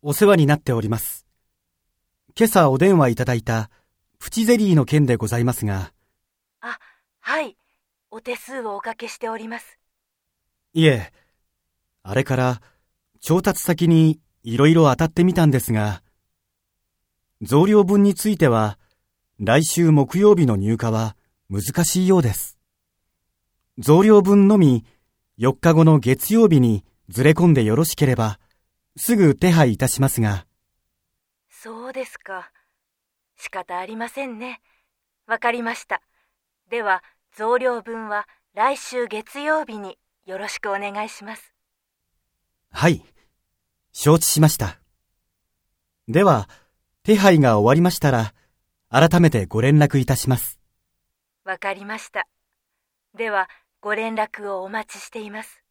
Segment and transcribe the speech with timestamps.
[0.00, 1.26] お世話になっております。
[2.38, 3.68] 今朝お電話いただいた
[4.20, 5.92] プチゼリーの件でございますが、
[6.60, 6.78] あ、
[7.18, 7.56] はい。
[8.12, 9.80] お手数をおかけしております。
[10.72, 11.12] いえ、
[12.04, 12.62] あれから
[13.20, 16.00] 調達先にいろいろ当たってみたんですが、
[17.42, 18.78] 増量分については
[19.40, 21.16] 来週木曜日の入荷は
[21.50, 22.56] 難しいようです。
[23.78, 24.84] 増量分のみ
[25.40, 28.38] 4日後の月曜日にずれ込んでよろしければ、
[28.98, 30.44] すぐ手配いたしますが、
[31.48, 32.50] そうですか。
[33.36, 34.60] 仕方ありませんね。
[35.26, 36.02] わかりました。
[36.68, 37.02] では、
[37.36, 41.54] 増量分は来週月曜日によろしくお願いします。
[42.70, 43.04] はい、
[43.92, 44.80] 承知しました。
[46.08, 46.48] では、
[47.04, 48.34] 手配が終わりましたら、
[48.90, 50.58] 改めてご連絡いたします。
[51.44, 52.26] わかりました。
[53.16, 53.48] では、
[53.80, 55.62] ご連絡をお待ちしています。